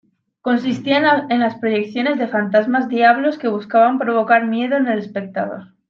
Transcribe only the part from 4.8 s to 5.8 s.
el espectador.